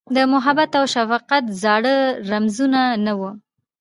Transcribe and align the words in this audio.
د 0.15 0.17
محبت 0.33 0.71
اوشفقت 0.81 1.43
زاړه 1.61 1.95
رمزونه، 2.29 2.81
نه 3.05 3.13
وه 3.19 3.31